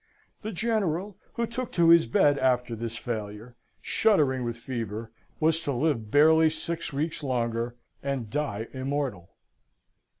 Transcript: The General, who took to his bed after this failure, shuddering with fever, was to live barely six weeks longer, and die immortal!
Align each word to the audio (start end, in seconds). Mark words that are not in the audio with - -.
The 0.41 0.51
General, 0.51 1.15
who 1.33 1.45
took 1.45 1.71
to 1.73 1.89
his 1.89 2.07
bed 2.07 2.39
after 2.39 2.75
this 2.75 2.97
failure, 2.97 3.55
shuddering 3.83 4.43
with 4.43 4.57
fever, 4.57 5.11
was 5.39 5.61
to 5.61 5.71
live 5.73 6.09
barely 6.09 6.49
six 6.49 6.91
weeks 6.91 7.21
longer, 7.21 7.75
and 8.01 8.27
die 8.27 8.65
immortal! 8.73 9.29